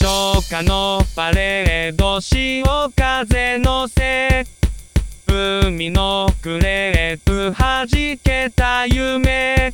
[0.00, 2.62] 初夏のパレード潮
[2.94, 4.46] 風のせ
[5.26, 7.88] 海のクレープ弾
[8.22, 9.72] けた夢。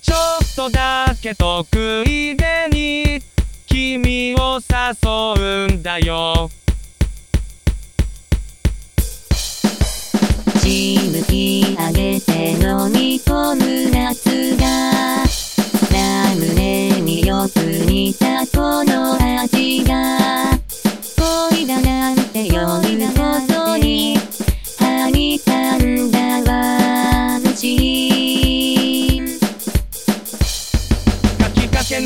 [0.00, 1.66] ちょっとだけ得
[2.06, 3.20] 意げに
[3.66, 6.48] 君を誘うんだよ。
[10.62, 13.69] しぶき上げて飲み込む。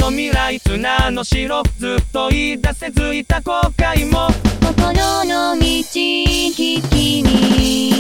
[0.05, 4.29] の未来砂の城ずっと言い出せずいた後悔も
[4.61, 7.94] 心の道引きに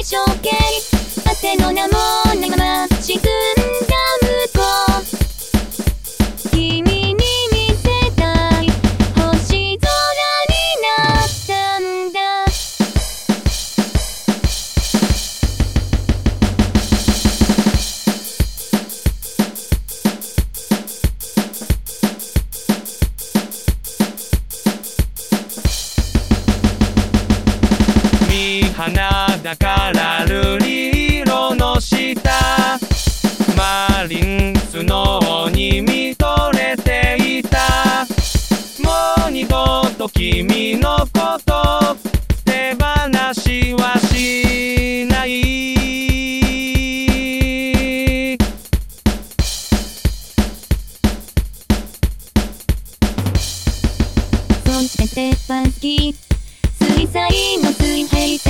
[0.00, 2.29] 一生懸命汗の名も。
[29.50, 32.14] だから瑠璃色の下。
[33.56, 38.06] マリンスノーに見とれていた。
[38.78, 41.96] もう二度と君のこと
[42.44, 42.80] 手放
[43.34, 45.28] しはしない。
[54.64, 56.14] そして鉄板好き
[56.80, 58.49] 水彩の水平線